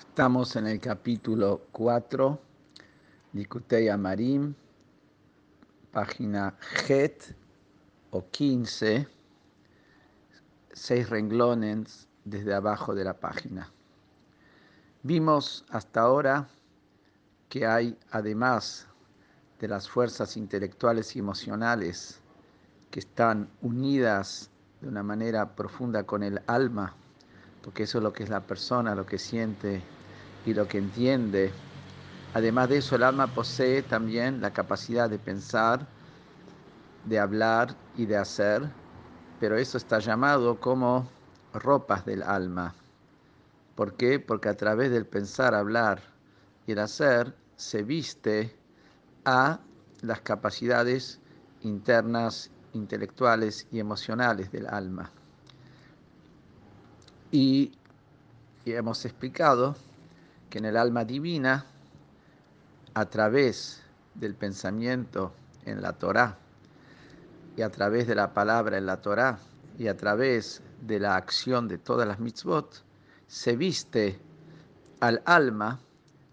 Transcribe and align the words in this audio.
Estamos 0.00 0.56
en 0.56 0.66
el 0.66 0.80
capítulo 0.80 1.66
4, 1.72 2.40
Likutei 3.34 3.88
Amarim, 3.88 4.54
página 5.92 6.56
Het 6.88 7.36
o 8.10 8.24
15, 8.30 9.06
seis 10.72 11.08
renglones 11.10 12.08
desde 12.24 12.54
abajo 12.54 12.94
de 12.94 13.04
la 13.04 13.20
página. 13.20 13.70
Vimos 15.02 15.64
hasta 15.68 16.00
ahora 16.00 16.48
que 17.50 17.66
hay, 17.66 17.96
además 18.10 18.88
de 19.60 19.68
las 19.68 19.88
fuerzas 19.88 20.36
intelectuales 20.36 21.14
y 21.14 21.18
emocionales 21.18 22.20
que 22.90 23.00
están 23.00 23.50
unidas 23.60 24.50
de 24.80 24.88
una 24.88 25.02
manera 25.02 25.54
profunda 25.54 26.04
con 26.04 26.22
el 26.22 26.40
alma, 26.46 26.96
porque 27.62 27.84
eso 27.84 27.98
es 27.98 28.04
lo 28.04 28.12
que 28.12 28.22
es 28.24 28.30
la 28.30 28.46
persona, 28.46 28.94
lo 28.94 29.06
que 29.06 29.18
siente 29.18 29.82
y 30.46 30.54
lo 30.54 30.66
que 30.66 30.78
entiende. 30.78 31.52
Además 32.34 32.68
de 32.68 32.78
eso, 32.78 32.96
el 32.96 33.02
alma 33.02 33.34
posee 33.34 33.82
también 33.82 34.40
la 34.40 34.52
capacidad 34.52 35.10
de 35.10 35.18
pensar, 35.18 35.86
de 37.04 37.18
hablar 37.18 37.76
y 37.96 38.06
de 38.06 38.16
hacer, 38.16 38.70
pero 39.38 39.56
eso 39.56 39.76
está 39.76 39.98
llamado 39.98 40.60
como 40.60 41.10
ropas 41.52 42.04
del 42.04 42.22
alma. 42.22 42.74
¿Por 43.74 43.94
qué? 43.94 44.20
Porque 44.20 44.48
a 44.48 44.56
través 44.56 44.90
del 44.90 45.06
pensar, 45.06 45.54
hablar 45.54 46.02
y 46.66 46.72
el 46.72 46.78
hacer 46.78 47.34
se 47.56 47.82
viste 47.82 48.54
a 49.24 49.60
las 50.02 50.20
capacidades 50.20 51.18
internas, 51.62 52.50
intelectuales 52.72 53.66
y 53.72 53.80
emocionales 53.80 54.52
del 54.52 54.66
alma. 54.66 55.10
Y, 57.32 57.72
hemos 58.66 59.04
explicado 59.04 59.76
que 60.48 60.58
en 60.58 60.64
el 60.64 60.76
alma 60.76 61.04
divina, 61.04 61.64
a 62.94 63.06
través 63.06 63.82
del 64.14 64.34
pensamiento 64.34 65.32
en 65.64 65.80
la 65.80 65.92
Torá 65.92 66.38
y 67.56 67.62
a 67.62 67.70
través 67.70 68.06
de 68.06 68.14
la 68.14 68.32
palabra 68.32 68.78
en 68.78 68.86
la 68.86 69.00
Torá 69.00 69.38
y 69.78 69.88
a 69.88 69.96
través 69.96 70.60
de 70.82 70.98
la 70.98 71.16
acción 71.16 71.68
de 71.68 71.78
todas 71.78 72.06
las 72.06 72.18
mitzvot, 72.20 72.82
se 73.26 73.56
viste 73.56 74.18
al 75.00 75.22
alma, 75.24 75.80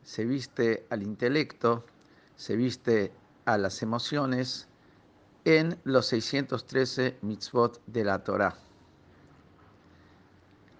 se 0.03 0.25
viste 0.25 0.85
al 0.89 1.03
intelecto, 1.03 1.85
se 2.35 2.55
viste 2.55 3.11
a 3.45 3.57
las 3.57 3.81
emociones 3.83 4.67
en 5.45 5.79
los 5.83 6.07
613 6.07 7.17
mitzvot 7.21 7.81
de 7.85 8.03
la 8.03 8.23
Torá. 8.23 8.66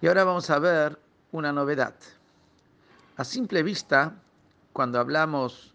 Y 0.00 0.06
ahora 0.06 0.22
vamos 0.22 0.48
a 0.50 0.60
ver 0.60 0.96
una 1.32 1.52
novedad. 1.52 1.94
A 3.16 3.24
simple 3.24 3.64
vista, 3.64 4.14
cuando 4.72 5.00
hablamos 5.00 5.74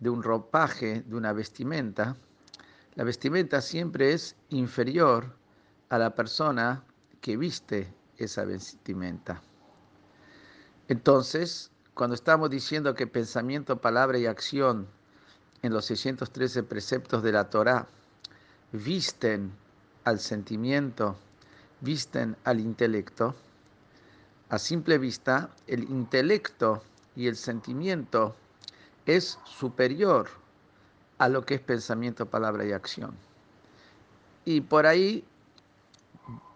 de 0.00 0.08
un 0.08 0.22
ropaje, 0.22 1.02
de 1.02 1.14
una 1.14 1.34
vestimenta, 1.34 2.16
la 2.94 3.04
vestimenta 3.04 3.60
siempre 3.60 4.14
es 4.14 4.36
inferior 4.48 5.36
a 5.90 5.98
la 5.98 6.14
persona 6.14 6.82
que 7.20 7.36
viste 7.36 7.92
esa 8.16 8.46
vestimenta. 8.46 9.42
Entonces, 10.88 11.70
cuando 11.92 12.14
estamos 12.14 12.48
diciendo 12.48 12.94
que 12.94 13.06
pensamiento, 13.06 13.82
palabra 13.82 14.16
y 14.16 14.24
acción 14.24 14.88
en 15.60 15.74
los 15.74 15.84
613 15.84 16.62
preceptos 16.62 17.22
de 17.22 17.32
la 17.32 17.50
Torá 17.50 17.86
visten 18.72 19.52
al 20.04 20.20
sentimiento, 20.20 21.16
visten 21.82 22.34
al 22.44 22.60
intelecto, 22.60 23.34
a 24.50 24.58
simple 24.58 24.98
vista, 24.98 25.50
el 25.66 25.84
intelecto 25.84 26.82
y 27.14 27.26
el 27.26 27.36
sentimiento 27.36 28.34
es 29.06 29.38
superior 29.44 30.28
a 31.18 31.28
lo 31.28 31.44
que 31.44 31.54
es 31.54 31.60
pensamiento, 31.60 32.26
palabra 32.26 32.64
y 32.64 32.72
acción. 32.72 33.14
Y 34.44 34.60
por 34.60 34.86
ahí, 34.86 35.24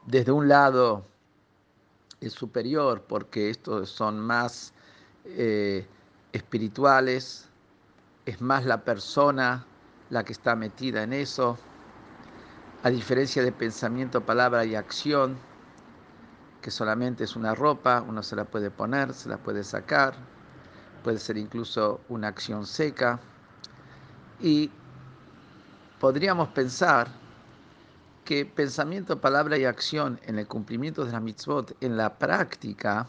desde 0.06 0.32
un 0.32 0.48
lado, 0.48 1.04
es 2.20 2.32
superior 2.32 3.02
porque 3.02 3.50
estos 3.50 3.90
son 3.90 4.20
más 4.20 4.72
eh, 5.24 5.86
espirituales, 6.32 7.48
es 8.24 8.40
más 8.40 8.64
la 8.64 8.84
persona 8.84 9.66
la 10.10 10.24
que 10.24 10.32
está 10.32 10.54
metida 10.54 11.02
en 11.02 11.12
eso, 11.12 11.58
a 12.82 12.90
diferencia 12.90 13.42
de 13.42 13.52
pensamiento, 13.52 14.20
palabra 14.20 14.64
y 14.64 14.74
acción, 14.74 15.36
que 16.62 16.70
solamente 16.70 17.24
es 17.24 17.34
una 17.36 17.54
ropa, 17.54 18.02
uno 18.06 18.22
se 18.22 18.36
la 18.36 18.44
puede 18.44 18.70
poner, 18.70 19.12
se 19.12 19.28
la 19.28 19.36
puede 19.36 19.64
sacar, 19.64 20.14
puede 21.02 21.18
ser 21.18 21.36
incluso 21.36 22.00
una 22.08 22.28
acción 22.28 22.64
seca. 22.64 23.20
Y 24.40 24.70
podríamos 25.98 26.48
pensar 26.50 27.08
que 28.24 28.46
pensamiento, 28.46 29.20
palabra 29.20 29.58
y 29.58 29.64
acción 29.64 30.20
en 30.24 30.38
el 30.38 30.46
cumplimiento 30.46 31.04
de 31.04 31.12
la 31.12 31.20
mitzvot, 31.20 31.76
en 31.80 31.96
la 31.96 32.16
práctica, 32.16 33.08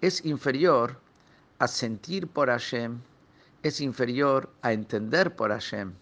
es 0.00 0.24
inferior 0.24 1.00
a 1.58 1.66
sentir 1.66 2.28
por 2.28 2.48
Hashem, 2.48 3.00
es 3.64 3.80
inferior 3.80 4.48
a 4.62 4.72
entender 4.72 5.34
por 5.34 5.50
Hashem. 5.50 5.92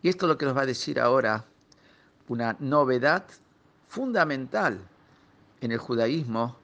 Y 0.00 0.08
esto 0.08 0.26
es 0.26 0.28
lo 0.28 0.38
que 0.38 0.46
nos 0.46 0.56
va 0.56 0.62
a 0.62 0.66
decir 0.66 1.00
ahora 1.00 1.44
una 2.28 2.56
novedad 2.60 3.24
fundamental 3.88 4.78
en 5.64 5.72
el 5.72 5.78
judaísmo 5.78 6.56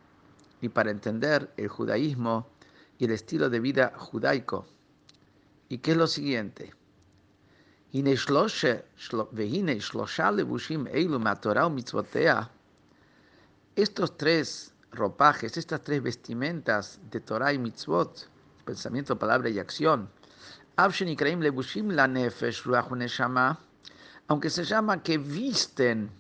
y 0.61 0.69
para 0.69 0.91
entender 0.91 1.51
el 1.57 1.69
judaísmo 1.69 2.47
y 2.99 3.07
el 3.07 3.13
estilo 3.13 3.49
de 3.49 3.61
vida 3.61 3.95
judaico. 3.97 4.67
¿Y 5.69 5.79
qué 5.79 5.93
es 5.93 5.97
lo 5.97 6.07
siguiente? 6.07 6.75
Estos 13.75 14.17
tres 14.17 14.75
ropajes, 14.93 15.57
estas 15.57 15.83
tres 15.83 16.01
vestimentas 16.03 17.01
de 17.11 17.21
Torah 17.21 17.53
y 17.53 17.59
mitzvot, 17.59 18.29
pensamiento, 18.65 19.19
palabra 19.19 19.49
y 19.49 19.59
acción, 19.59 20.09
aunque 20.77 21.05
se 24.51 24.65
llama 24.65 25.03
que 25.03 25.19
visten 25.19 26.11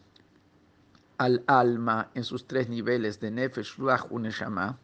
al 1.20 1.44
alma 1.48 2.10
en 2.14 2.24
sus 2.24 2.46
tres 2.46 2.70
niveles 2.70 3.20
de 3.20 3.30
Nefesh, 3.30 3.76
Ruach 3.76 4.06
y 4.10 4.14
Neshama. 4.16 4.78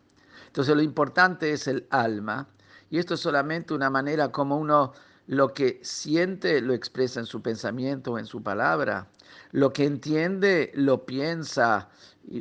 Entonces 0.48 0.76
lo 0.76 0.82
importante 0.82 1.50
es 1.50 1.66
el 1.66 1.86
alma 1.88 2.46
y 2.90 2.98
esto 2.98 3.14
es 3.14 3.20
solamente 3.20 3.72
una 3.72 3.88
manera 3.88 4.30
como 4.30 4.58
uno 4.58 4.92
lo 5.28 5.54
que 5.54 5.80
siente 5.82 6.60
lo 6.60 6.74
expresa 6.74 7.20
en 7.20 7.26
su 7.26 7.40
pensamiento 7.40 8.12
o 8.12 8.18
en 8.18 8.26
su 8.26 8.42
palabra, 8.42 9.08
lo 9.52 9.72
que 9.72 9.86
entiende 9.86 10.72
lo 10.74 11.06
piensa 11.06 11.88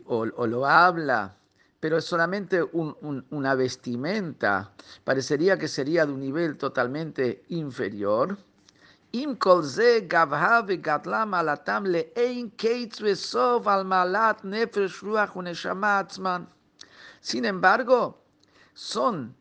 o, 0.04 0.26
lo 0.26 0.66
habla, 0.66 1.38
pero 1.80 1.98
es 1.98 2.04
solamente 2.04 2.64
una 2.64 3.56
vestimenta. 3.56 4.74
Parecería 5.06 5.58
que 5.58 5.70
sería 5.70 6.06
de 6.06 6.12
un 6.12 6.20
nivel 6.20 6.58
totalmente 6.58 7.46
inferior 7.48 8.38
sin 17.22 17.46
embargo, 17.46 18.22
son 18.74 19.34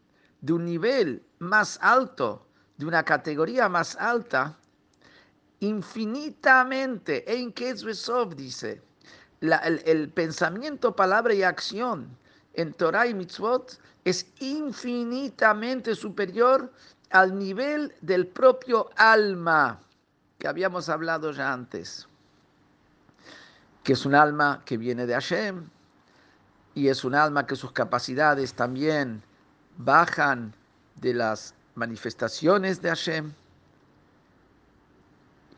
de 0.43 0.53
un 0.53 0.65
nivel 0.65 1.25
más 1.41 1.81
alto, 1.83 2.47
de 2.77 2.87
una 2.87 3.03
categoría 3.03 3.69
más 3.69 3.97
alta, 3.97 4.57
infinitamente, 5.59 7.25
en 7.37 7.53
dice, 8.37 8.81
el, 9.41 9.83
el 9.85 10.09
pensamiento, 10.09 10.95
palabra 10.95 11.35
y 11.35 11.43
acción 11.43 12.17
en 12.53 12.73
Torah 12.75 13.09
y 13.09 13.15
Mitzvot 13.15 13.81
es 14.05 14.25
infinitamente 14.39 15.97
superior 15.97 16.73
al 17.15 17.39
nivel 17.39 17.95
del 18.01 18.27
propio 18.27 18.91
alma 18.97 19.79
que 20.37 20.49
habíamos 20.49 20.89
hablado 20.89 21.31
ya 21.31 21.53
antes, 21.53 22.09
que 23.85 23.93
es 23.93 24.05
un 24.05 24.17
alma 24.17 24.63
que 24.65 24.77
viene 24.77 25.07
de 25.07 25.15
Hashem 25.15 25.69
y 26.75 26.89
es 26.89 27.05
un 27.05 27.15
alma 27.15 27.47
que 27.47 27.55
sus 27.55 27.71
capacidades 27.71 28.55
también 28.55 29.23
bajan 29.77 30.57
de 30.97 31.15
las 31.15 31.55
manifestaciones 31.77 32.83
de 32.83 32.89
Hashem 32.89 33.33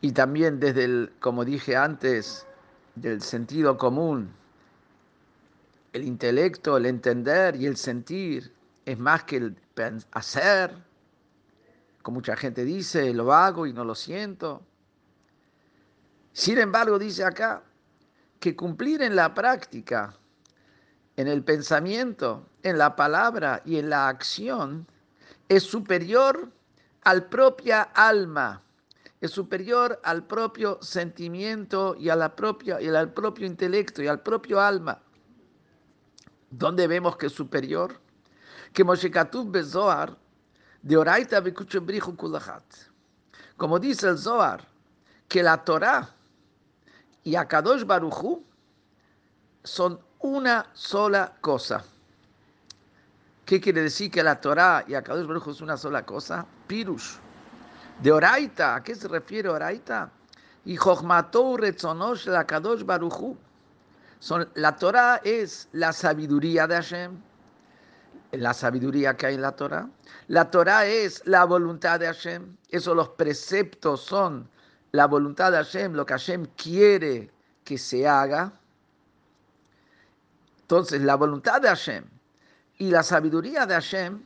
y 0.01 0.11
también 0.11 0.59
desde 0.59 0.83
el, 0.83 1.11
como 1.19 1.43
dije 1.43 1.75
antes, 1.75 2.45
del 2.93 3.19
sentido 3.23 3.79
común, 3.79 4.31
el 5.91 6.03
intelecto, 6.03 6.77
el 6.77 6.85
entender 6.85 7.55
y 7.55 7.65
el 7.65 7.77
sentir 7.77 8.53
es 8.85 8.99
más 8.99 9.23
que 9.23 9.37
el 9.37 9.57
hacer 10.11 10.86
como 12.07 12.19
mucha 12.19 12.37
gente 12.37 12.63
dice, 12.63 13.13
lo 13.13 13.33
hago 13.33 13.67
y 13.67 13.73
no 13.73 13.83
lo 13.83 13.93
siento. 13.93 14.65
Sin 16.31 16.57
embargo, 16.57 16.97
dice 16.97 17.25
acá 17.25 17.63
que 18.39 18.55
cumplir 18.55 19.01
en 19.01 19.13
la 19.13 19.33
práctica 19.33 20.15
en 21.17 21.27
el 21.27 21.43
pensamiento, 21.43 22.47
en 22.63 22.77
la 22.77 22.95
palabra 22.95 23.61
y 23.65 23.75
en 23.75 23.89
la 23.89 24.07
acción 24.07 24.87
es 25.49 25.63
superior 25.63 26.49
al 27.03 27.25
propia 27.25 27.81
alma, 27.81 28.63
es 29.19 29.31
superior 29.31 29.99
al 30.05 30.25
propio 30.27 30.79
sentimiento 30.81 31.93
y, 31.99 32.07
a 32.07 32.15
la 32.15 32.37
propia, 32.37 32.79
y 32.79 32.87
al 32.87 33.11
propio 33.11 33.45
intelecto 33.45 34.01
y 34.01 34.07
al 34.07 34.21
propio 34.21 34.61
alma. 34.61 35.01
¿Dónde 36.51 36.87
vemos 36.87 37.17
que 37.17 37.25
es 37.25 37.33
superior? 37.33 37.99
Que 38.71 38.85
Moshe 38.85 39.11
Bezoar, 39.47 40.17
de 40.81 40.97
Oraita 40.97 41.43
Como 43.57 43.79
dice 43.79 44.07
el 44.07 44.17
Zohar, 44.17 44.67
que 45.27 45.43
la 45.43 45.63
Torah 45.63 46.09
y 47.23 47.35
Akadosh 47.35 47.83
Baruchu 47.83 48.43
son 49.63 49.99
una 50.19 50.65
sola 50.73 51.33
cosa. 51.41 51.83
¿Qué 53.45 53.61
quiere 53.61 53.81
decir 53.81 54.11
que 54.11 54.23
la 54.23 54.39
Torah 54.39 54.83
y 54.87 54.93
Akadosh 54.93 55.25
Baruch 55.25 55.47
es 55.47 55.61
una 55.61 55.77
sola 55.77 56.05
cosa? 56.05 56.45
Pirush. 56.67 57.17
De 58.01 58.11
Oraita, 58.11 58.75
¿a 58.75 58.83
qué 58.83 58.93
se 58.93 59.07
refiere 59.07 59.49
Oraita? 59.49 60.11
Y 60.65 60.75
Jochmatou 60.75 61.57
Retzonosh 61.57 62.27
la 62.27 62.45
Kadosh 62.45 62.83
Baruchu. 62.83 63.37
Son, 64.19 64.49
la 64.55 64.75
Torah 64.75 65.21
es 65.23 65.69
la 65.71 65.93
sabiduría 65.93 66.67
de 66.67 66.75
Hashem, 66.75 67.21
la 68.31 68.53
sabiduría 68.53 69.15
que 69.15 69.27
hay 69.27 69.35
en 69.35 69.41
la 69.41 69.55
Torah. 69.55 69.89
La 70.27 70.51
Torah 70.51 70.85
es 70.85 71.21
la 71.25 71.45
voluntad 71.45 71.99
de 71.99 72.07
Hashem. 72.07 72.55
Esos 72.69 72.95
los 72.95 73.09
preceptos 73.09 74.01
son 74.01 74.49
la 74.91 75.07
voluntad 75.07 75.51
de 75.51 75.57
Hashem, 75.57 75.93
lo 75.93 76.05
que 76.05 76.13
Hashem 76.13 76.45
quiere 76.55 77.31
que 77.63 77.77
se 77.77 78.07
haga. 78.07 78.51
Entonces, 80.61 81.01
la 81.01 81.15
voluntad 81.15 81.61
de 81.61 81.69
Hashem 81.69 82.05
y 82.77 82.89
la 82.89 83.03
sabiduría 83.03 83.65
de 83.65 83.73
Hashem, 83.73 84.23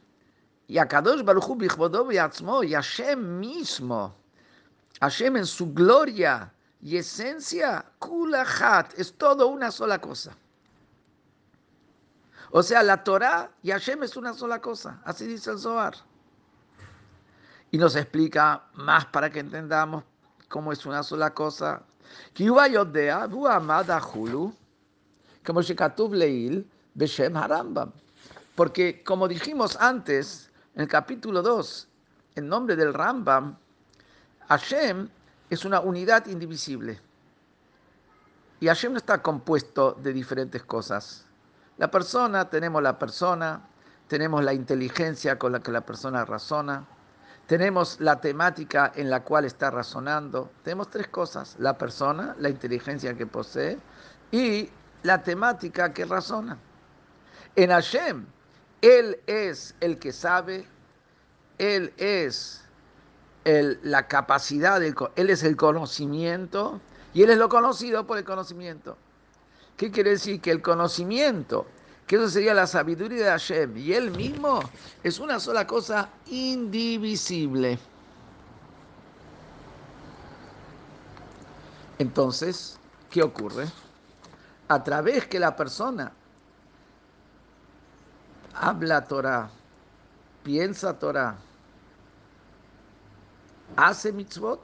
y 0.68 0.78
a 0.78 0.88
Kadosh 0.88 1.24
Baruchu 1.24 1.58
y 1.62 2.66
y 2.66 2.74
Hashem 2.74 3.40
mismo, 3.40 4.16
Hashem 5.00 5.38
en 5.38 5.46
su 5.46 5.74
gloria 5.74 6.54
y 6.82 6.98
esencia, 6.98 7.86
Kulachat, 8.00 8.98
es 8.98 9.14
todo 9.14 9.48
una 9.48 9.72
sola 9.72 10.00
cosa. 10.00 10.36
O 12.52 12.62
sea, 12.62 12.84
la 12.84 13.04
Torah 13.04 13.50
y 13.64 13.72
Hashem 13.72 14.04
es 14.04 14.18
una 14.18 14.34
sola 14.34 14.60
cosa, 14.60 15.02
así 15.06 15.26
dice 15.26 15.52
el 15.52 15.60
Zohar. 15.60 15.96
Y 17.72 17.78
nos 17.78 17.96
explica 17.96 18.64
más 18.74 19.06
para 19.06 19.30
que 19.30 19.40
entendamos 19.40 20.04
cómo 20.50 20.74
es 20.74 20.86
una 20.86 21.02
sola 21.02 21.34
cosa. 21.34 21.82
Como 25.46 25.62
Leil, 26.14 26.70
Harambam. 27.36 27.92
Porque 28.56 29.02
como 29.04 29.30
dijimos 29.30 29.78
antes, 29.78 30.52
en 30.76 30.82
el 30.82 30.88
capítulo 30.90 31.42
2, 31.42 31.88
en 32.36 32.50
nombre 32.50 32.76
del 32.76 32.94
Rambam, 32.94 33.58
Hashem 34.50 35.10
es 35.50 35.64
una 35.64 35.80
unidad 35.80 36.28
indivisible. 36.28 37.00
Y 38.60 38.68
Hashem 38.68 38.92
no 38.92 38.98
está 38.98 39.22
compuesto 39.22 39.98
de 40.04 40.12
diferentes 40.12 40.64
cosas. 40.64 41.26
La 41.82 41.90
persona, 41.90 42.48
tenemos 42.48 42.84
la 42.84 43.00
persona, 43.00 43.60
tenemos 44.08 44.44
la 44.44 44.54
inteligencia 44.54 45.40
con 45.40 45.52
la 45.52 45.62
que 45.62 45.72
la 45.72 45.82
persona 45.82 46.24
razona, 46.24 46.86
tenemos 47.48 48.00
la 48.00 48.22
temática 48.22 48.92
en 48.94 49.10
la 49.10 49.24
cual 49.24 49.46
está 49.46 49.72
razonando. 49.72 50.52
Tenemos 50.64 50.92
tres 50.92 51.08
cosas, 51.08 51.56
la 51.58 51.80
persona, 51.80 52.36
la 52.38 52.50
inteligencia 52.50 53.16
que 53.16 53.26
posee 53.26 53.80
y 54.32 54.70
la 55.02 55.24
temática 55.24 55.92
que 55.92 56.06
razona. 56.06 56.56
En 57.56 57.72
Hashem, 57.72 58.28
Él 58.82 59.20
es 59.26 59.74
el 59.80 59.98
que 59.98 60.12
sabe, 60.12 60.68
Él 61.58 61.96
es 61.98 62.64
la 63.44 64.08
capacidad, 64.08 64.84
Él 64.84 65.30
es 65.32 65.42
el 65.42 65.58
conocimiento 65.58 66.80
y 67.12 67.24
Él 67.24 67.32
es 67.32 67.40
lo 67.40 67.50
conocido 67.50 68.06
por 68.06 68.20
el 68.20 68.24
conocimiento. 68.24 68.98
¿Qué 69.82 69.90
quiere 69.90 70.12
decir? 70.12 70.40
Que 70.40 70.52
el 70.52 70.62
conocimiento, 70.62 71.66
que 72.06 72.18
eso 72.18 72.30
sería 72.30 72.54
la 72.54 72.68
sabiduría 72.68 73.26
de 73.26 73.32
Hashem 73.32 73.76
y 73.78 73.94
Él 73.94 74.12
mismo, 74.12 74.60
es 75.04 75.18
una 75.18 75.40
sola 75.40 75.66
cosa 75.66 76.08
indivisible. 76.28 77.80
Entonces, 81.98 82.78
¿qué 83.10 83.24
ocurre? 83.24 83.66
a 84.72 84.84
través 84.84 85.26
que 85.26 85.40
la 85.40 85.56
persona 85.56 86.14
habla 88.54 89.04
Torah, 89.04 89.50
piensa 90.44 90.94
Torah, 91.00 91.36
hace 93.76 94.14
mitzvot, 94.14 94.62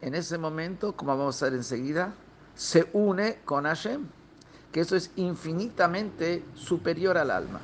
en 0.00 0.14
ese 0.14 0.38
momento, 0.38 0.96
como 0.96 1.14
vamos 1.14 1.40
a 1.42 1.44
ver 1.44 1.54
enseguida, 1.54 2.14
se 2.54 2.88
une 2.92 3.40
con 3.44 3.64
Hashem, 3.64 4.06
que 4.72 4.80
eso 4.80 4.96
es 4.96 5.10
infinitamente 5.16 6.44
superior 6.54 7.16
al 7.18 7.30
alma. 7.30 7.60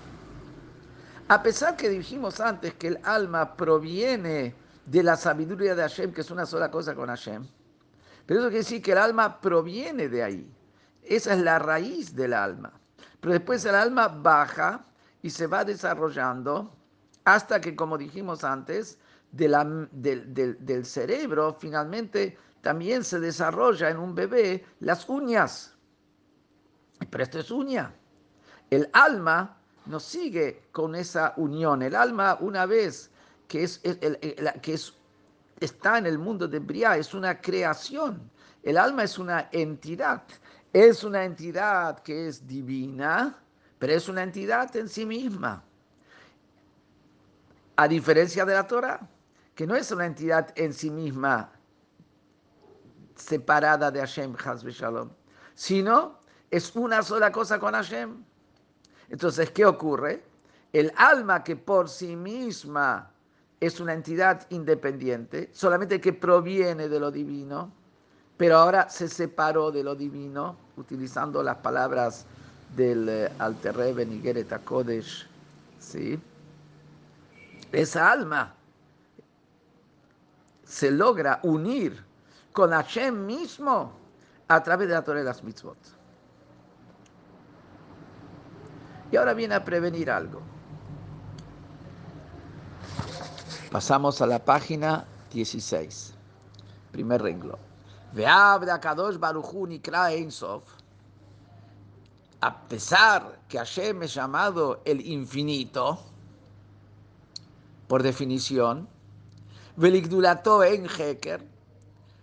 A 1.28 1.42
pesar 1.42 1.76
que 1.76 1.88
dijimos 1.88 2.40
antes 2.40 2.74
que 2.74 2.88
el 2.88 2.98
alma 3.04 3.56
proviene 3.56 4.54
de 4.86 5.02
la 5.02 5.16
sabiduría 5.16 5.74
de 5.74 5.82
Hashem, 5.82 6.12
que 6.12 6.22
es 6.22 6.30
una 6.30 6.46
sola 6.46 6.70
cosa 6.70 6.94
con 6.94 7.08
Hashem, 7.08 7.46
pero 8.26 8.40
eso 8.40 8.48
quiere 8.48 8.64
decir 8.64 8.82
que 8.82 8.92
el 8.92 8.98
alma 8.98 9.40
proviene 9.40 10.08
de 10.08 10.22
ahí. 10.22 10.52
Esa 11.02 11.34
es 11.34 11.40
la 11.40 11.58
raíz 11.58 12.14
del 12.14 12.32
alma. 12.32 12.72
Pero 13.20 13.32
después 13.34 13.64
el 13.64 13.74
alma 13.74 14.08
baja 14.08 14.84
y 15.22 15.30
se 15.30 15.46
va 15.46 15.64
desarrollando 15.64 16.74
hasta 17.24 17.60
que, 17.60 17.76
como 17.76 17.98
dijimos 17.98 18.44
antes, 18.44 18.98
del, 19.32 20.84
cerebro 20.84 21.56
finalmente 21.58 22.36
también 22.62 23.04
se 23.04 23.20
desarrolla 23.20 23.90
en 23.90 23.98
un 23.98 24.14
bebé 24.14 24.64
las 24.80 25.08
uñas. 25.08 25.74
Pero 27.10 27.24
esto 27.24 27.38
es 27.38 27.50
uña. 27.50 27.94
El 28.70 28.88
alma 28.92 29.56
no 29.86 29.98
sigue 29.98 30.64
con 30.72 30.94
esa 30.94 31.32
unión. 31.36 31.82
El 31.82 31.94
alma, 31.94 32.36
una 32.40 32.66
vez 32.66 33.10
que, 33.48 33.64
es, 33.64 33.78
que 33.78 34.74
es, 34.74 34.94
está 35.60 35.98
en 35.98 36.06
el 36.06 36.18
mundo 36.18 36.46
de 36.46 36.58
Briá, 36.58 36.96
es 36.96 37.14
una 37.14 37.40
creación. 37.40 38.30
El 38.62 38.76
alma 38.76 39.04
es 39.04 39.18
una 39.18 39.48
entidad 39.52 40.22
es 40.72 41.02
una 41.02 41.24
entidad 41.24 41.98
que 42.00 42.28
es 42.28 42.46
divina, 42.46 43.36
pero 43.78 43.92
es 43.92 44.08
una 44.08 44.22
entidad 44.22 44.74
en 44.76 44.88
sí 44.88 45.04
misma. 45.04 45.64
A 47.76 47.88
diferencia 47.88 48.44
de 48.44 48.54
la 48.54 48.66
Torah, 48.66 49.00
que 49.54 49.66
no 49.66 49.74
es 49.74 49.90
una 49.90 50.06
entidad 50.06 50.52
en 50.56 50.72
sí 50.72 50.90
misma 50.90 51.50
separada 53.20 53.90
de 53.90 54.00
Hashem, 54.00 54.34
Shalom, 54.34 55.10
sino 55.54 56.18
es 56.50 56.74
una 56.74 57.02
sola 57.02 57.30
cosa 57.30 57.58
con 57.58 57.74
Hashem. 57.74 58.24
Entonces, 59.08 59.50
¿qué 59.50 59.64
ocurre? 59.64 60.22
El 60.72 60.92
alma 60.96 61.42
que 61.44 61.56
por 61.56 61.88
sí 61.88 62.16
misma 62.16 63.10
es 63.60 63.78
una 63.80 63.92
entidad 63.92 64.46
independiente, 64.50 65.50
solamente 65.52 66.00
que 66.00 66.12
proviene 66.12 66.88
de 66.88 66.98
lo 66.98 67.10
divino, 67.10 67.72
pero 68.36 68.56
ahora 68.56 68.88
se 68.88 69.08
separó 69.08 69.70
de 69.70 69.84
lo 69.84 69.94
divino, 69.94 70.56
utilizando 70.76 71.42
las 71.42 71.58
palabras 71.58 72.24
del 72.74 73.08
eh, 73.08 73.32
Alter 73.38 73.76
Rebbe 73.76 74.06
Nigeret 74.06 74.64
Kodesh, 74.64 75.26
¿sí? 75.78 76.18
Esa 77.72 78.10
alma 78.10 78.54
se 80.64 80.90
logra 80.90 81.40
unir 81.42 82.09
con 82.52 82.70
Hashem 82.70 83.26
mismo 83.26 83.92
a 84.48 84.62
través 84.62 84.88
de 84.88 84.94
la 84.94 85.02
Torah 85.02 85.20
de 85.20 85.24
las 85.24 85.42
mitzvot. 85.44 85.78
Y 89.12 89.16
ahora 89.16 89.34
viene 89.34 89.54
a 89.54 89.64
prevenir 89.64 90.10
algo. 90.10 90.40
Pasamos 93.70 94.20
a 94.20 94.26
la 94.26 94.44
página 94.44 95.06
16, 95.32 96.14
primer 96.90 97.22
renglón. 97.22 97.58
A 102.42 102.60
pesar 102.68 103.38
que 103.48 103.58
Hashem 103.58 104.02
es 104.02 104.14
llamado 104.14 104.80
el 104.84 105.06
infinito, 105.06 106.00
por 107.86 108.02
definición, 108.02 108.88
en 109.76 110.86
Heker, 110.86 111.46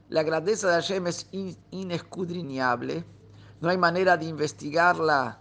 la 0.10 0.24
grandeza 0.24 0.68
de 0.68 0.74
Hashem 0.76 1.08
es 1.08 1.28
inescudriñable, 1.72 3.04
no 3.62 3.70
hay 3.70 3.78
manera 3.78 4.18
de 4.18 4.26
investigarla 4.26 5.40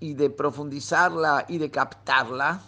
y 0.00 0.14
de 0.14 0.30
profundizarla 0.30 1.46
y 1.48 1.58
de 1.58 1.70
captarla. 1.70 2.60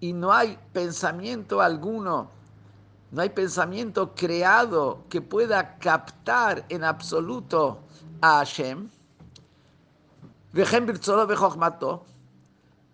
Y 0.00 0.12
no 0.12 0.32
hay 0.32 0.58
pensamiento 0.72 1.60
alguno 1.60 2.30
no 3.12 3.20
hay 3.20 3.28
pensamiento 3.28 4.14
creado 4.14 5.04
que 5.10 5.20
pueda 5.20 5.76
captar 5.78 6.64
en 6.70 6.82
absoluto 6.82 7.82
a 8.22 8.38
Hashem. 8.38 8.88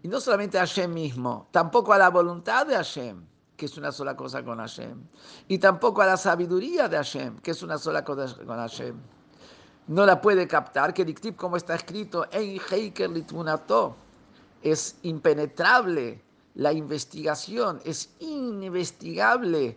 Y 0.02 0.08
no 0.08 0.20
solamente 0.20 0.58
a 0.58 0.62
Hashem 0.62 0.92
mismo, 0.92 1.46
tampoco 1.52 1.92
a 1.92 1.98
la 1.98 2.10
voluntad 2.10 2.66
de 2.66 2.74
Hashem, 2.74 3.24
que 3.58 3.66
es 3.66 3.76
una 3.76 3.90
sola 3.90 4.16
cosa 4.16 4.44
con 4.44 4.58
Hashem. 4.58 5.02
Y 5.48 5.58
tampoco 5.58 6.00
a 6.00 6.06
la 6.06 6.16
sabiduría 6.16 6.88
de 6.88 6.96
Hashem, 6.96 7.40
que 7.40 7.50
es 7.50 7.62
una 7.62 7.76
sola 7.76 8.04
cosa 8.04 8.32
con 8.46 8.56
Hashem. 8.56 8.94
No 9.88 10.06
la 10.06 10.20
puede 10.20 10.46
captar, 10.46 10.94
que 10.94 11.04
dictip 11.04 11.36
como 11.36 11.56
está 11.56 11.74
escrito, 11.74 12.24
en 12.30 12.60
Heiker 12.70 13.10
Litmunato, 13.10 13.96
es 14.62 14.96
impenetrable 15.02 16.22
la 16.54 16.72
investigación, 16.72 17.80
es 17.84 18.10
ininvestigable 18.20 19.76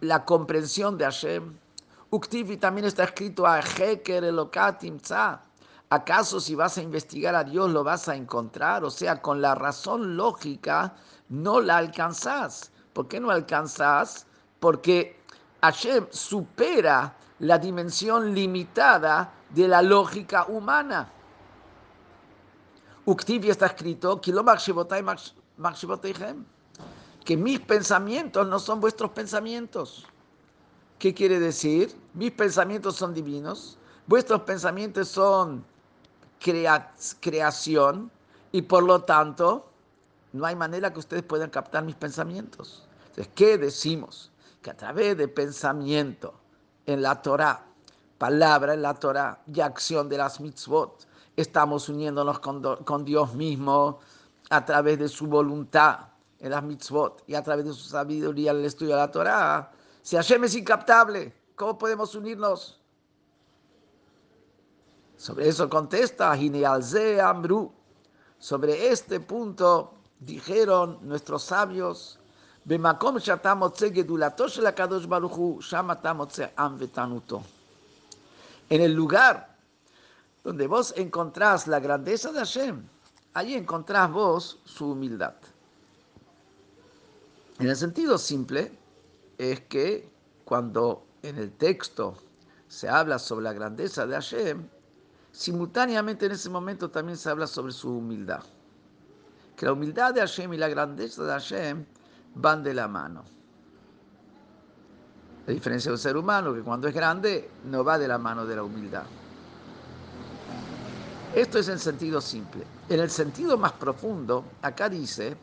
la 0.00 0.24
comprensión 0.24 0.96
de 0.96 1.04
Hashem. 1.04 1.54
Uktivi 2.10 2.56
también 2.56 2.86
está 2.86 3.04
escrito 3.04 3.46
a 3.46 3.60
Heker 3.60 4.24
Elokatim 4.24 4.98
¿Acaso 5.90 6.40
si 6.40 6.54
vas 6.54 6.78
a 6.78 6.82
investigar 6.82 7.34
a 7.34 7.44
Dios 7.44 7.70
lo 7.70 7.84
vas 7.84 8.08
a 8.08 8.16
encontrar? 8.16 8.84
O 8.84 8.90
sea, 8.90 9.20
con 9.20 9.42
la 9.42 9.54
razón 9.54 10.16
lógica 10.16 10.94
no 11.28 11.60
la 11.60 11.76
alcanzás. 11.76 12.71
¿Por 12.92 13.08
qué 13.08 13.20
no 13.20 13.30
alcanzás? 13.30 14.26
Porque 14.60 15.20
Hashem 15.62 16.06
supera 16.10 17.16
la 17.38 17.58
dimensión 17.58 18.34
limitada 18.34 19.32
de 19.50 19.68
la 19.68 19.82
lógica 19.82 20.44
humana. 20.46 21.10
Uktivi 23.04 23.50
está 23.50 23.66
escrito, 23.66 24.20
que 27.24 27.36
mis 27.36 27.60
pensamientos 27.60 28.46
no 28.46 28.58
son 28.58 28.80
vuestros 28.80 29.10
pensamientos. 29.10 30.06
¿Qué 30.98 31.12
quiere 31.12 31.40
decir? 31.40 31.96
Mis 32.14 32.30
pensamientos 32.30 32.96
son 32.96 33.12
divinos, 33.12 33.78
vuestros 34.06 34.42
pensamientos 34.42 35.08
son 35.08 35.64
creación 37.20 38.10
y 38.52 38.62
por 38.62 38.82
lo 38.84 39.02
tanto 39.02 39.71
no 40.32 40.46
hay 40.46 40.56
manera 40.56 40.92
que 40.92 40.98
ustedes 40.98 41.22
puedan 41.22 41.50
captar 41.50 41.84
mis 41.84 41.94
pensamientos. 41.94 42.86
Entonces, 43.08 43.32
¿qué 43.34 43.58
decimos? 43.58 44.30
Que 44.62 44.70
a 44.70 44.76
través 44.76 45.16
de 45.16 45.28
pensamiento 45.28 46.34
en 46.86 47.02
la 47.02 47.20
Torah, 47.20 47.66
palabra 48.18 48.74
en 48.74 48.82
la 48.82 48.94
Torah 48.94 49.42
y 49.46 49.60
acción 49.60 50.08
de 50.08 50.18
las 50.18 50.40
mitzvot, 50.40 51.06
estamos 51.36 51.88
uniéndonos 51.88 52.38
con, 52.40 53.04
Dios 53.04 53.34
mismo 53.34 53.98
a 54.50 54.64
través 54.64 54.98
de 54.98 55.08
su 55.08 55.26
voluntad 55.26 56.08
en 56.38 56.50
las 56.50 56.62
mitzvot 56.62 57.22
y 57.26 57.34
a 57.34 57.42
través 57.42 57.66
de 57.66 57.72
su 57.72 57.88
sabiduría 57.88 58.52
en 58.52 58.58
el 58.58 58.64
estudio 58.64 58.92
de 58.92 59.00
la 59.00 59.10
Torah. 59.10 59.70
Si 60.02 60.16
Hashem 60.16 60.44
es 60.44 60.54
incaptable, 60.54 61.34
¿cómo 61.54 61.76
podemos 61.76 62.14
unirnos? 62.14 62.80
Sobre 65.16 65.48
eso 65.48 65.68
contesta 65.68 66.36
Hinealze 66.36 67.20
Amru. 67.20 67.72
Sobre 68.38 68.88
este 68.88 69.20
punto 69.20 70.01
dijeron 70.24 70.98
nuestros 71.02 71.42
sabios, 71.44 72.18
en 78.70 78.80
el 78.80 78.94
lugar 78.94 79.56
donde 80.44 80.66
vos 80.66 80.94
encontrás 80.96 81.66
la 81.66 81.80
grandeza 81.80 82.32
de 82.32 82.38
Hashem, 82.38 82.82
ahí 83.34 83.54
encontrás 83.54 84.10
vos 84.10 84.58
su 84.64 84.92
humildad. 84.92 85.34
En 87.58 87.68
el 87.68 87.76
sentido 87.76 88.18
simple 88.18 88.72
es 89.38 89.60
que 89.62 90.08
cuando 90.44 91.04
en 91.22 91.38
el 91.38 91.52
texto 91.52 92.16
se 92.68 92.88
habla 92.88 93.18
sobre 93.18 93.44
la 93.44 93.52
grandeza 93.52 94.06
de 94.06 94.14
Hashem, 94.14 94.68
simultáneamente 95.32 96.26
en 96.26 96.32
ese 96.32 96.48
momento 96.48 96.90
también 96.90 97.18
se 97.18 97.28
habla 97.28 97.46
sobre 97.46 97.72
su 97.72 97.90
humildad. 97.98 98.42
La 99.62 99.72
humildad 99.72 100.12
de 100.12 100.18
Hashem 100.18 100.52
y 100.54 100.56
la 100.56 100.68
grandeza 100.68 101.22
de 101.22 101.30
Hashem 101.30 101.84
van 102.34 102.64
de 102.64 102.74
la 102.74 102.88
mano. 102.88 103.22
La 105.46 105.52
diferencia 105.52 105.92
del 105.92 106.00
ser 106.00 106.16
humano, 106.16 106.52
que 106.52 106.62
cuando 106.62 106.88
es 106.88 106.94
grande 106.94 107.48
no 107.66 107.84
va 107.84 107.96
de 107.96 108.08
la 108.08 108.18
mano 108.18 108.44
de 108.44 108.56
la 108.56 108.64
humildad. 108.64 109.04
Esto 111.32 111.60
es 111.60 111.68
en 111.68 111.78
sentido 111.78 112.20
simple. 112.20 112.64
En 112.88 112.98
el 112.98 113.08
sentido 113.08 113.56
más 113.56 113.70
profundo, 113.74 114.44
acá 114.62 114.88
dice, 114.88 115.36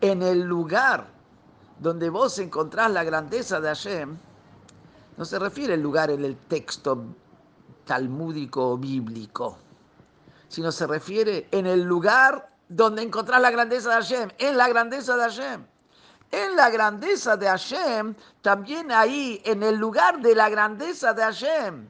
en 0.00 0.22
el 0.22 0.40
lugar 0.40 1.06
donde 1.78 2.10
vos 2.10 2.40
encontrás 2.40 2.90
la 2.90 3.04
grandeza 3.04 3.60
de 3.60 3.68
Hashem, 3.68 4.16
no 5.16 5.24
se 5.24 5.38
refiere 5.38 5.74
al 5.74 5.82
lugar 5.82 6.10
en 6.10 6.24
el 6.24 6.36
texto 6.36 7.04
talmúdico 7.84 8.72
o 8.72 8.76
bíblico, 8.76 9.56
sino 10.48 10.72
se 10.72 10.88
refiere 10.88 11.46
en 11.52 11.66
el 11.66 11.84
lugar 11.84 12.55
donde 12.68 13.02
encontrás 13.02 13.40
la 13.40 13.50
grandeza 13.50 13.90
de 13.90 13.94
Hashem, 13.94 14.30
en 14.38 14.56
la 14.56 14.68
grandeza 14.68 15.16
de 15.16 15.22
Hashem. 15.22 15.66
En 16.32 16.56
la 16.56 16.70
grandeza 16.70 17.36
de 17.36 17.46
Hashem, 17.46 18.14
también 18.42 18.90
ahí, 18.90 19.40
en 19.44 19.62
el 19.62 19.76
lugar 19.76 20.20
de 20.20 20.34
la 20.34 20.48
grandeza 20.48 21.12
de 21.14 21.22
Hashem, 21.22 21.88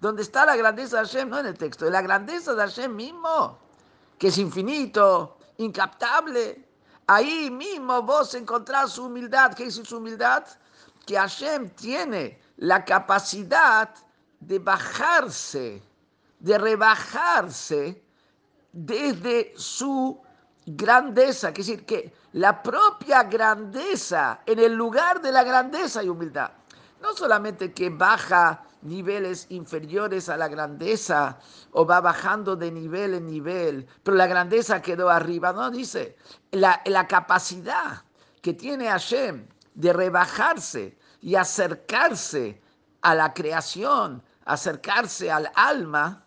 donde 0.00 0.22
está 0.22 0.44
la 0.44 0.56
grandeza 0.56 0.96
de 0.96 1.06
Hashem, 1.06 1.28
no 1.28 1.38
en 1.38 1.46
el 1.46 1.56
texto, 1.56 1.86
en 1.86 1.92
la 1.92 2.02
grandeza 2.02 2.54
de 2.54 2.62
Hashem 2.62 2.94
mismo, 2.94 3.58
que 4.18 4.28
es 4.28 4.38
infinito, 4.38 5.38
incaptable. 5.58 6.68
Ahí 7.06 7.50
mismo 7.50 8.02
vos 8.02 8.34
encontrás 8.34 8.92
su 8.92 9.04
humildad. 9.04 9.54
¿Qué 9.54 9.66
es 9.66 9.74
su 9.74 9.98
humildad? 9.98 10.44
Que 11.06 11.16
Hashem 11.16 11.70
tiene 11.70 12.40
la 12.56 12.84
capacidad 12.84 13.94
de 14.40 14.58
bajarse, 14.58 15.82
de 16.40 16.58
rebajarse 16.58 18.02
desde 18.76 19.54
su 19.56 20.20
grandeza, 20.66 21.48
es 21.48 21.54
decir, 21.54 21.86
que 21.86 22.12
la 22.32 22.62
propia 22.62 23.22
grandeza, 23.22 24.40
en 24.44 24.58
el 24.58 24.74
lugar 24.74 25.22
de 25.22 25.32
la 25.32 25.42
grandeza 25.42 26.04
y 26.04 26.10
humildad, 26.10 26.50
no 27.00 27.14
solamente 27.14 27.72
que 27.72 27.88
baja 27.88 28.62
niveles 28.82 29.46
inferiores 29.48 30.28
a 30.28 30.36
la 30.36 30.48
grandeza 30.48 31.38
o 31.72 31.86
va 31.86 32.02
bajando 32.02 32.54
de 32.54 32.70
nivel 32.70 33.14
en 33.14 33.26
nivel, 33.26 33.86
pero 34.02 34.14
la 34.14 34.26
grandeza 34.26 34.82
quedó 34.82 35.08
arriba, 35.08 35.54
no, 35.54 35.70
dice, 35.70 36.16
la, 36.50 36.82
la 36.84 37.06
capacidad 37.06 38.02
que 38.42 38.52
tiene 38.52 38.88
Hashem 38.88 39.48
de 39.74 39.92
rebajarse 39.94 40.98
y 41.22 41.34
acercarse 41.34 42.60
a 43.00 43.14
la 43.14 43.32
creación, 43.32 44.22
acercarse 44.44 45.30
al 45.30 45.50
alma, 45.54 46.24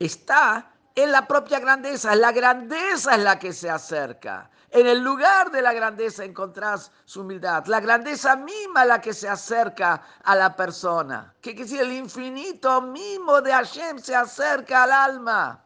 está 0.00 0.72
en 0.97 1.11
la 1.11 1.27
propia 1.27 1.59
grandeza. 1.59 2.15
La 2.15 2.31
grandeza 2.31 3.15
es 3.15 3.23
la 3.23 3.39
que 3.39 3.53
se 3.53 3.69
acerca. 3.69 4.49
En 4.69 4.87
el 4.87 5.03
lugar 5.03 5.51
de 5.51 5.61
la 5.61 5.73
grandeza 5.73 6.23
encontrás 6.23 6.91
su 7.05 7.21
humildad. 7.21 7.65
La 7.67 7.79
grandeza 7.79 8.35
misma 8.35 8.81
es 8.83 8.87
la 8.87 9.01
que 9.01 9.13
se 9.13 9.29
acerca 9.29 10.01
a 10.23 10.35
la 10.35 10.55
persona. 10.55 11.33
¿Qué 11.41 11.51
quiere 11.51 11.69
decir? 11.69 11.81
El 11.81 11.91
infinito 11.91 12.81
mismo 12.81 13.41
de 13.41 13.51
Hashem 13.51 13.99
se 13.99 14.15
acerca 14.15 14.83
al 14.83 14.91
alma. 14.91 15.63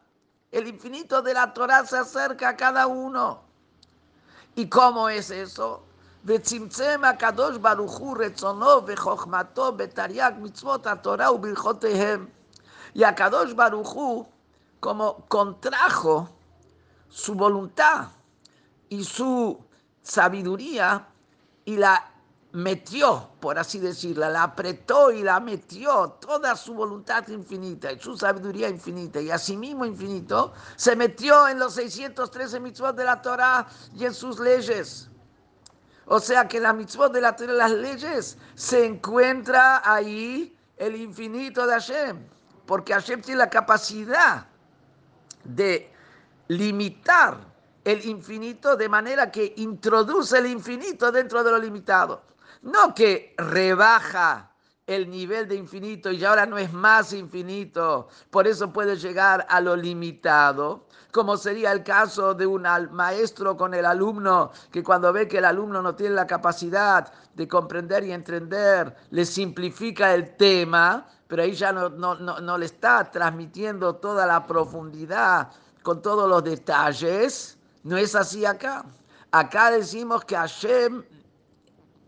El 0.52 0.66
infinito 0.66 1.22
de 1.22 1.34
la 1.34 1.52
Torah 1.52 1.86
se 1.86 1.98
acerca 1.98 2.50
a 2.50 2.56
cada 2.56 2.86
uno. 2.86 3.44
¿Y 4.56 4.68
cómo 4.68 5.08
es 5.08 5.30
eso? 5.30 5.84
וצמצם 6.24 7.00
הקדוש 7.04 7.56
ברוך 7.56 7.98
הוא 7.98 8.16
רצונו 8.20 8.86
וחוכמתו 8.86 9.72
בתרי"ג 9.72 10.32
מצוות 10.42 10.86
התורה 10.86 11.32
וברכותיהם. 11.32 12.26
Y 12.94 13.04
Akadosh 13.04 13.54
Baruchu, 13.54 14.26
como 14.83 15.25
contrajo 15.29 16.29
su 17.07 17.35
voluntad 17.35 18.09
y 18.89 19.05
su 19.05 19.57
sabiduría 20.01 21.07
y 21.63 21.77
la 21.77 22.11
metió, 22.51 23.29
por 23.39 23.57
así 23.57 23.79
decirla, 23.79 24.29
la 24.29 24.43
apretó 24.43 25.09
y 25.09 25.23
la 25.23 25.39
metió 25.39 26.17
toda 26.19 26.57
su 26.57 26.73
voluntad 26.73 27.25
infinita 27.29 27.93
y 27.93 27.99
su 28.01 28.17
sabiduría 28.17 28.67
infinita 28.67 29.21
y 29.21 29.31
asimismo 29.31 29.85
infinito, 29.85 30.51
se 30.75 30.97
metió 30.97 31.47
en 31.47 31.59
los 31.59 31.75
613 31.75 32.59
mitzvot 32.59 32.93
de 32.93 33.05
la 33.05 33.21
Torah 33.21 33.65
y 33.95 34.03
en 34.03 34.13
sus 34.13 34.37
leyes. 34.37 35.09
O 36.07 36.19
sea 36.19 36.45
que 36.45 36.59
la 36.59 36.73
mitzvot 36.73 37.13
de 37.13 37.21
la 37.21 37.37
Torah, 37.37 37.53
las 37.53 37.71
leyes, 37.71 38.37
se 38.55 38.85
encuentra 38.85 39.81
ahí 39.89 40.57
el 40.75 40.97
infinito 40.97 41.65
de 41.65 41.71
Hashem, 41.71 42.27
porque 42.65 42.91
Hashem 42.91 43.21
tiene 43.21 43.37
la 43.37 43.49
capacidad 43.49 44.47
de 45.43 45.91
limitar 46.47 47.37
el 47.83 48.05
infinito 48.05 48.75
de 48.75 48.89
manera 48.89 49.31
que 49.31 49.53
introduce 49.57 50.37
el 50.37 50.47
infinito 50.47 51.11
dentro 51.11 51.43
de 51.43 51.51
lo 51.51 51.59
limitado. 51.59 52.23
No 52.61 52.93
que 52.95 53.35
rebaja 53.37 54.53
el 54.85 55.09
nivel 55.09 55.47
de 55.47 55.55
infinito 55.55 56.11
y 56.11 56.23
ahora 56.25 56.45
no 56.45 56.57
es 56.57 56.73
más 56.73 57.13
infinito, 57.13 58.09
por 58.29 58.47
eso 58.47 58.71
puede 58.73 58.97
llegar 58.97 59.45
a 59.49 59.61
lo 59.61 59.75
limitado, 59.77 60.87
como 61.11 61.37
sería 61.37 61.71
el 61.71 61.83
caso 61.83 62.33
de 62.33 62.45
un 62.45 62.67
maestro 62.91 63.55
con 63.55 63.73
el 63.73 63.85
alumno, 63.85 64.51
que 64.71 64.83
cuando 64.83 65.13
ve 65.13 65.27
que 65.27 65.37
el 65.37 65.45
alumno 65.45 65.81
no 65.81 65.95
tiene 65.95 66.15
la 66.15 66.27
capacidad 66.27 67.13
de 67.33 67.47
comprender 67.47 68.03
y 68.03 68.11
entender, 68.11 68.93
le 69.11 69.25
simplifica 69.25 70.13
el 70.13 70.35
tema, 70.35 71.07
pero 71.33 71.41
ahí 71.41 71.53
ya 71.53 71.73
no, 71.73 72.57
le 72.59 72.65
está 72.67 73.09
transmitiendo 73.09 73.95
toda 73.95 74.27
la 74.27 74.45
profundidad 74.45 75.49
con 75.81 75.99
todos 75.99 76.29
los 76.29 76.43
detalles. 76.43 77.57
No 77.81 77.97
es 77.97 78.13
así 78.13 78.45
acá. 78.45 78.85
Acá 79.31 79.71
decimos 79.71 80.23
que 80.25 80.35
Hashem, 80.35 81.03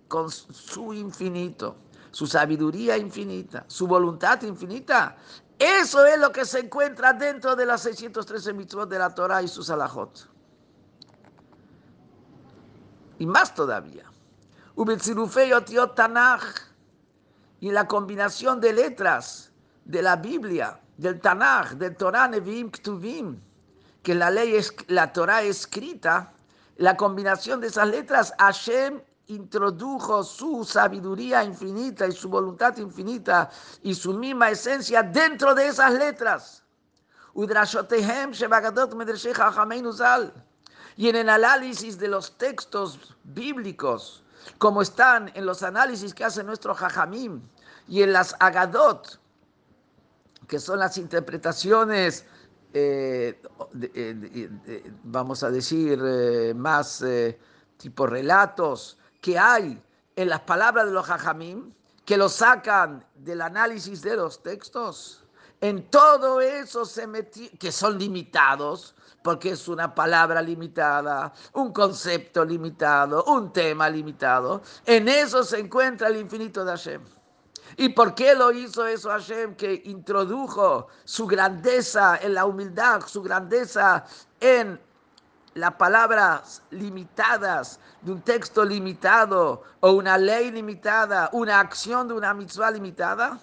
con 0.08 0.30
su 0.30 0.94
infinito, 0.94 1.76
su 2.12 2.28
sabiduría 2.28 2.98
infinita, 2.98 3.66
su 3.66 3.88
voluntad 3.88 4.44
infinita. 4.44 5.18
Eso 5.58 6.06
es 6.06 6.20
lo 6.20 6.32
que 6.32 6.46
se 6.46 6.60
encuentra 6.60 7.12
dentro 7.12 7.56
de 7.56 7.66
las 7.66 7.82
613 7.82 8.54
mitzvot 8.54 8.88
de 8.88 9.00
la 9.00 9.10
Torah 9.10 9.42
y 9.42 9.48
sus 9.48 9.72
alajot. 9.72 10.30
Y 13.18 13.26
más 13.26 13.56
todavía. 13.56 14.06
Y 17.60 17.72
la 17.72 17.88
combinación 17.88 18.60
de 18.60 18.74
letras 18.74 19.52
de 19.86 20.02
la 20.02 20.16
Biblia, 20.16 20.80
del 20.98 21.20
Tanaj, 21.20 21.74
del 21.74 21.96
Torah 21.96 22.28
Nevi'im 22.28 22.70
Ktuvim, 22.72 23.40
que 24.04 24.16
la 24.16 24.30
ley 24.30 24.56
es 24.56 24.74
la 24.88 25.12
Torah 25.12 25.42
escrita, 25.42 26.34
la 26.78 26.96
combinación 26.98 27.62
de 27.62 27.68
esas 27.68 27.88
letras, 27.88 28.34
Hashem 28.38 29.02
introdujo 29.28 30.24
su 30.24 30.64
sabiduría 30.64 31.44
infinita 31.44 32.08
y 32.08 32.12
su 32.12 32.30
voluntad 32.30 32.78
infinita 32.78 33.50
y 33.82 33.96
su 33.96 34.14
misma 34.14 34.52
esencia 34.52 35.02
dentro 35.02 35.56
de 35.56 35.68
esas 35.68 35.94
letras. 35.94 36.64
Y 40.98 41.10
en 41.10 41.16
el 41.16 41.30
análisis 41.30 41.98
de 41.98 42.08
los 42.08 42.38
textos 42.38 43.16
bíblicos, 43.24 44.25
como 44.58 44.82
están 44.82 45.32
en 45.36 45.46
los 45.46 45.64
análisis 45.64 46.14
que 46.14 46.24
hace 46.24 46.44
nuestro 46.44 46.74
Jajamim 46.76 47.42
y 47.88 48.02
en 48.04 48.14
las 48.14 48.36
Agadot, 48.40 49.20
que 50.48 50.60
son 50.60 50.80
las 50.80 50.98
interpretaciones, 50.98 52.26
eh, 52.74 53.42
vamos 55.04 55.44
a 55.44 55.50
decir, 55.50 55.98
eh, 56.04 56.54
más 56.54 57.02
eh, 57.02 57.40
tipo 57.78 58.06
relatos, 58.06 58.98
que 59.22 59.40
hay 59.40 59.82
en 60.16 60.30
las 60.30 60.42
palabras 60.42 60.86
de 60.86 60.92
los 60.92 61.10
hajamim, 61.10 61.72
que 62.06 62.18
lo 62.18 62.30
sacan 62.30 63.06
del 63.16 63.42
análisis 63.42 64.02
de 64.02 64.18
los 64.18 64.44
textos, 64.44 65.25
en 65.62 65.90
todo 65.90 66.42
eso 66.42 66.86
se 66.86 67.08
metió, 67.08 67.50
que 67.60 67.72
son 67.72 67.98
limitados, 67.98 68.96
porque 69.24 69.52
es 69.52 69.68
una 69.68 69.96
palabra 69.96 70.42
limitada, 70.42 71.34
un 71.54 71.74
concepto 71.74 72.46
limitado, 72.46 73.24
un 73.24 73.52
tema 73.52 73.90
limitado. 73.90 74.62
En 74.86 75.08
eso 75.08 75.44
se 75.44 75.60
encuentra 75.60 76.10
el 76.10 76.18
infinito 76.18 76.64
de 76.64 76.72
Hashem. 76.72 77.02
¿Y 77.78 77.90
por 77.90 78.14
qué 78.16 78.36
lo 78.36 78.52
hizo 78.52 78.86
eso 78.86 79.10
Hashem? 79.10 79.56
Que 79.56 79.82
introdujo 79.86 80.88
su 81.04 81.26
grandeza 81.26 82.18
en 82.22 82.36
la 82.36 82.46
humildad, 82.46 83.02
su 83.08 83.22
grandeza 83.22 84.06
en 84.40 84.80
las 85.56 85.74
palabras 85.74 86.62
limitadas 86.70 87.80
de 88.02 88.12
un 88.12 88.22
texto 88.22 88.64
limitado 88.64 89.64
o 89.80 89.92
una 89.92 90.18
ley 90.18 90.52
limitada, 90.52 91.30
una 91.34 91.60
acción 91.60 92.08
de 92.08 92.14
una 92.14 92.34
mitzvah 92.34 92.72
limitada? 92.72 93.40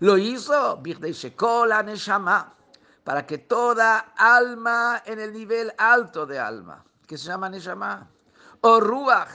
Lo 0.00 0.18
hizo 0.18 0.76
Birdeishekola 0.78 1.82
Neshama, 1.82 2.52
para 3.02 3.26
que 3.26 3.38
toda 3.38 4.12
alma 4.16 5.02
en 5.06 5.20
el 5.20 5.32
nivel 5.32 5.72
alto 5.78 6.26
de 6.26 6.38
alma, 6.38 6.84
que 7.06 7.16
se 7.16 7.28
llama 7.28 7.48
Neshama, 7.48 8.10
o 8.60 8.80
Ruach, 8.80 9.30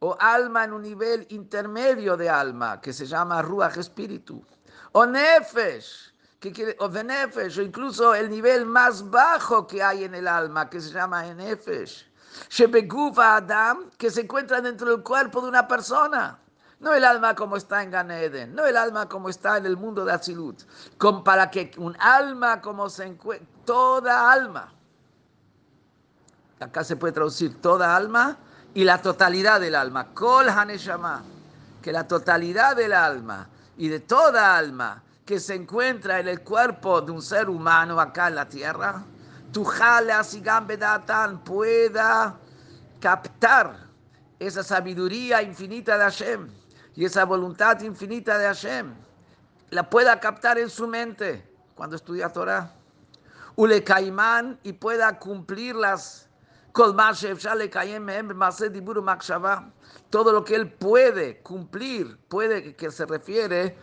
o 0.00 0.16
alma 0.20 0.64
en 0.64 0.72
un 0.72 0.82
nivel 0.82 1.26
intermedio 1.30 2.16
de 2.16 2.28
alma, 2.28 2.80
que 2.80 2.92
se 2.92 3.06
llama 3.06 3.40
Ruach 3.40 3.78
espíritu, 3.78 4.44
o 4.92 5.06
Nefesh, 5.06 6.12
que 6.38 6.52
quiere, 6.52 6.76
o 6.80 6.90
Benefesh, 6.90 7.58
o 7.58 7.62
incluso 7.62 8.14
el 8.14 8.28
nivel 8.28 8.66
más 8.66 9.08
bajo 9.08 9.66
que 9.66 9.82
hay 9.82 10.04
en 10.04 10.14
el 10.14 10.28
alma, 10.28 10.68
que 10.68 10.80
se 10.80 10.92
llama 10.92 11.22
Nefesh, 11.22 12.12
Shebegufa 12.50 13.36
Adam, 13.36 13.90
que 13.96 14.10
se 14.10 14.22
encuentra 14.22 14.60
dentro 14.60 14.90
del 14.90 15.02
cuerpo 15.02 15.40
de 15.40 15.48
una 15.48 15.66
persona. 15.66 16.38
No 16.84 16.92
el 16.92 17.02
alma 17.02 17.34
como 17.34 17.56
está 17.56 17.82
en 17.82 17.90
Gan 17.90 18.10
Eden, 18.10 18.54
no 18.54 18.66
el 18.66 18.76
alma 18.76 19.08
como 19.08 19.30
está 19.30 19.56
en 19.56 19.64
el 19.64 19.74
mundo 19.74 20.04
de 20.04 20.12
Azilut. 20.12 20.64
Para 21.24 21.50
que 21.50 21.72
un 21.78 21.96
alma 21.98 22.60
como 22.60 22.90
se 22.90 23.06
encuentra, 23.06 23.48
toda 23.64 24.30
alma, 24.30 24.70
acá 26.60 26.84
se 26.84 26.96
puede 26.96 27.14
traducir 27.14 27.58
toda 27.62 27.96
alma 27.96 28.36
y 28.74 28.84
la 28.84 29.00
totalidad 29.00 29.62
del 29.62 29.76
alma, 29.76 30.08
Kol 30.12 30.50
Haneshama, 30.50 31.22
que 31.80 31.90
la 31.90 32.06
totalidad 32.06 32.76
del 32.76 32.92
alma 32.92 33.48
y 33.78 33.88
de 33.88 34.00
toda 34.00 34.54
alma 34.54 35.02
que 35.24 35.40
se 35.40 35.54
encuentra 35.54 36.20
en 36.20 36.28
el 36.28 36.42
cuerpo 36.42 37.00
de 37.00 37.12
un 37.12 37.22
ser 37.22 37.48
humano 37.48 37.98
acá 37.98 38.28
en 38.28 38.34
la 38.34 38.46
tierra, 38.46 39.02
tu 39.52 39.64
Bedatan 40.66 41.42
pueda 41.44 42.34
captar 43.00 43.74
esa 44.38 44.62
sabiduría 44.62 45.40
infinita 45.40 45.96
de 45.96 46.04
Hashem 46.04 46.63
y 46.96 47.04
esa 47.04 47.24
voluntad 47.24 47.80
infinita 47.80 48.38
de 48.38 48.46
Hashem, 48.46 48.94
la 49.70 49.88
pueda 49.90 50.20
captar 50.20 50.58
en 50.58 50.70
su 50.70 50.86
mente 50.86 51.44
cuando 51.74 51.96
estudia 51.96 52.28
Torah. 52.28 52.72
Ule 53.56 53.84
y 54.62 54.72
pueda 54.72 55.18
cumplir 55.18 55.74
las 55.76 56.28
todo 60.10 60.32
lo 60.32 60.44
que 60.44 60.56
él 60.56 60.72
puede 60.72 61.40
cumplir, 61.40 62.18
puede 62.28 62.74
que 62.74 62.90
se 62.90 63.06
refiere 63.06 63.78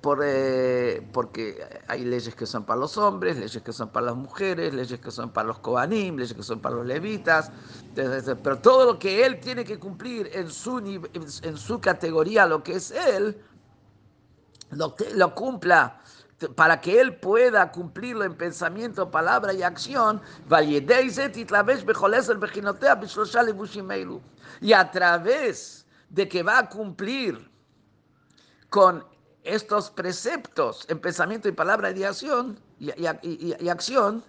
por, 0.00 0.20
eh, 0.24 1.06
porque 1.12 1.68
hay 1.88 2.04
leyes 2.04 2.34
que 2.34 2.46
son 2.46 2.64
para 2.64 2.80
los 2.80 2.96
hombres, 2.96 3.36
leyes 3.36 3.62
que 3.62 3.72
son 3.72 3.90
para 3.90 4.06
las 4.06 4.16
mujeres, 4.16 4.72
leyes 4.72 5.00
que 5.00 5.10
son 5.10 5.30
para 5.30 5.48
los 5.48 5.58
kohanim, 5.58 6.16
leyes 6.16 6.34
que 6.34 6.42
son 6.42 6.60
para 6.60 6.76
los 6.76 6.86
levitas, 6.86 7.50
pero 7.94 8.58
todo 8.58 8.92
lo 8.92 8.98
que 8.98 9.24
él 9.24 9.40
tiene 9.40 9.64
que 9.64 9.78
cumplir 9.78 10.30
en 10.32 10.50
su, 10.50 10.78
en 10.78 11.56
su 11.56 11.80
categoría, 11.80 12.46
lo 12.46 12.62
que 12.62 12.74
es 12.74 12.90
él, 12.90 13.42
lo, 14.70 14.94
lo 15.14 15.34
cumpla 15.34 16.00
para 16.54 16.80
que 16.80 17.00
él 17.00 17.16
pueda 17.16 17.70
cumplirlo 17.70 18.24
en 18.24 18.34
pensamiento, 18.34 19.10
palabra 19.10 19.52
y 19.52 19.62
acción, 19.62 20.20
y 24.60 24.72
a 24.72 24.90
través 24.90 25.86
de 26.08 26.28
que 26.28 26.42
va 26.42 26.58
a 26.58 26.68
cumplir 26.68 27.50
con 28.70 29.04
estos 29.44 29.90
preceptos 29.90 30.84
en 30.88 30.98
pensamiento 30.98 31.48
y 31.48 31.52
palabra 31.52 31.90
y 31.92 32.04
acción, 32.04 32.60
y, 32.78 33.68
acción, 33.68 34.24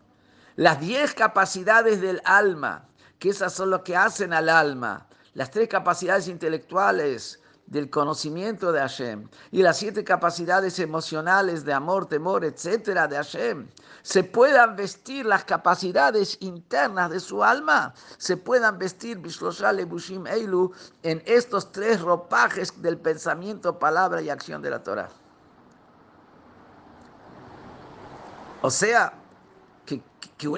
las 0.56 0.80
diez 0.80 1.13
capacidades 1.13 2.02
del 2.02 2.21
alma, 2.26 2.88
que 3.19 3.30
esas 3.30 3.54
son 3.54 3.69
lo 3.69 3.84
que 3.84 3.95
hacen 3.95 4.34
al 4.34 4.50
alma, 4.50 5.08
las 5.34 5.52
tres 5.52 5.67
capacidades 5.67 6.28
intelectuales, 6.28 7.40
del 7.71 7.89
conocimiento 7.89 8.73
de 8.73 8.81
Hashem 8.81 9.29
y 9.49 9.62
las 9.62 9.77
siete 9.77 10.03
capacidades 10.03 10.77
emocionales 10.77 11.63
de 11.63 11.71
amor, 11.71 12.05
temor, 12.05 12.43
etcétera, 12.43 13.07
de 13.07 13.15
Hashem, 13.15 13.65
se 14.01 14.25
puedan 14.25 14.75
vestir 14.75 15.25
las 15.25 15.45
capacidades 15.45 16.36
internas 16.41 17.10
de 17.10 17.21
su 17.21 17.41
alma, 17.41 17.93
se 18.17 18.36
puedan 18.36 18.77
vestir 18.77 19.19
Bushim 19.19 20.27
Eilu 20.27 20.73
en 21.01 21.23
estos 21.25 21.71
tres 21.71 22.01
ropajes 22.01 22.81
del 22.81 22.97
pensamiento, 22.97 23.79
palabra 23.79 24.21
y 24.21 24.29
acción 24.29 24.62
de 24.62 24.69
la 24.69 24.84
Torah. 24.84 25.10
O 28.62 28.69
sea, 28.69 29.13
que 29.86 30.03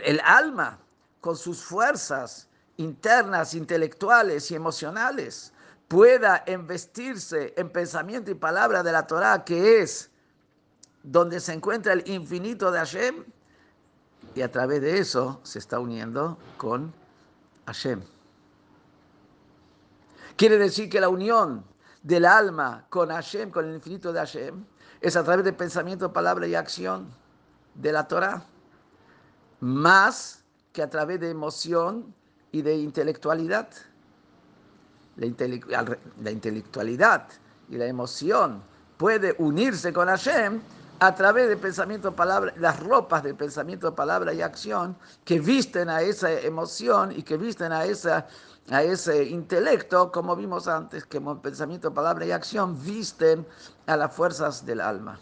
el 0.04 0.20
alma, 0.26 0.80
con 1.22 1.38
sus 1.38 1.64
fuerzas 1.64 2.48
internas, 2.78 3.54
intelectuales 3.54 4.50
y 4.50 4.56
emocionales, 4.56 5.53
pueda 5.94 6.44
investirse 6.48 7.54
en 7.56 7.70
pensamiento 7.70 8.32
y 8.32 8.34
palabra 8.34 8.82
de 8.82 8.92
la 8.92 9.06
Torah, 9.06 9.46
que 9.46 9.80
es 9.80 10.10
donde 11.04 11.40
se 11.40 11.54
encuentra 11.54 11.94
el 11.94 12.10
infinito 12.10 12.72
de 12.72 12.80
Hashem, 12.80 13.24
y 14.34 14.42
a 14.42 14.52
través 14.52 14.82
de 14.82 14.98
eso 14.98 15.40
se 15.44 15.60
está 15.60 15.80
uniendo 15.80 16.36
con 16.58 16.92
Hashem. 17.68 18.02
Quiere 20.36 20.58
decir 20.58 20.90
que 20.90 21.00
la 21.00 21.10
unión 21.10 21.64
del 22.02 22.26
alma 22.26 22.88
con 22.90 23.10
Hashem, 23.10 23.52
con 23.52 23.70
el 23.70 23.76
infinito 23.76 24.12
de 24.12 24.18
Hashem, 24.18 24.66
es 25.00 25.16
a 25.16 25.24
través 25.24 25.46
de 25.46 25.54
pensamiento, 25.54 26.12
palabra 26.12 26.48
y 26.48 26.56
acción 26.56 27.08
de 27.76 27.92
la 27.92 28.08
Torah, 28.08 28.44
más 29.60 30.44
que 30.72 30.82
a 30.82 30.90
través 30.90 31.20
de 31.20 31.30
emoción 31.30 32.16
y 32.52 32.64
de 32.64 32.78
intelectualidad 32.78 33.70
la, 35.16 36.32
intelectualidad 36.32 37.28
y 37.70 37.78
la 37.78 37.86
emoción 37.86 38.62
puede 38.98 39.36
unirse 39.38 39.94
con 39.94 40.08
Hashem 40.08 40.62
a 41.00 41.16
través 41.16 41.50
del 41.50 41.58
pensamiento, 41.58 42.16
palabra, 42.16 42.54
las 42.58 42.80
ropas 42.80 43.24
del 43.24 43.36
pensamiento, 43.36 43.94
palabra 43.94 44.34
y 44.34 44.42
acción 44.42 44.96
que 45.26 45.40
visten 45.40 45.90
a 45.90 46.02
esa 46.02 46.32
emoción 46.32 47.12
y 47.12 47.24
que 47.24 47.36
visten 47.36 47.72
a, 47.72 47.84
esa, 47.86 48.28
a 48.70 48.84
ese 48.84 49.24
intelecto, 49.26 50.12
como 50.12 50.36
vimos 50.36 50.68
antes, 50.68 51.06
que 51.06 51.20
pensamiento, 51.20 51.94
palabra 51.94 52.26
y 52.26 52.32
acción 52.32 52.82
visten 52.82 53.46
a 53.86 53.98
las 53.98 54.14
fuerzas 54.14 54.66
del 54.66 54.80
alma. 54.80 55.20